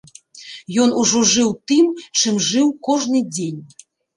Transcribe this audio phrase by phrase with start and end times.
[0.85, 1.93] Ён ужо жыў тым,
[2.23, 3.63] чым жыў кожны дзень.